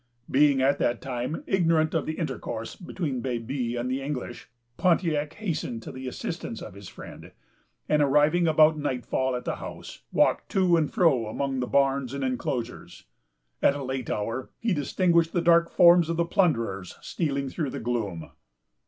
[0.31, 5.83] Being at that time ignorant of the intercourse between Baby and the English, Pontiac hastened
[5.83, 7.31] to the assistance of his friend,
[7.87, 12.23] and, arriving about nightfall at the house, walked to and fro among the barns and
[12.23, 13.03] enclosures.
[13.61, 17.79] At a late hour, he distinguished the dark forms of the plunderers stealing through the
[17.79, 18.31] gloom.